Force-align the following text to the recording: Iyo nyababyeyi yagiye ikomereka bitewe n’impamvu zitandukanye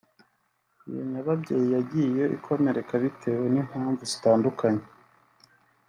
Iyo 0.89 1.01
nyababyeyi 1.11 1.67
yagiye 1.75 2.23
ikomereka 2.37 2.93
bitewe 3.03 3.45
n’impamvu 3.53 4.01
zitandukanye 4.11 4.85